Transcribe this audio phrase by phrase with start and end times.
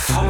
[0.00, 0.29] Fuck.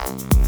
[0.00, 0.39] Thank